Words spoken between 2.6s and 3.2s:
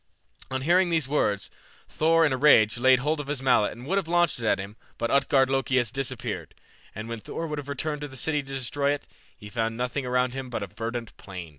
laid hold